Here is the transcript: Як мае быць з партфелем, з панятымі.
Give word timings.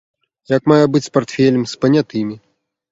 Як 0.53 0.63
мае 0.73 0.79
быць 0.95 1.03
з 1.09 1.13
партфелем, 1.19 1.63
з 1.75 1.81
панятымі. 1.85 2.35